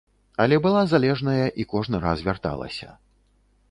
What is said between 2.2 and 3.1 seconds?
вярталася.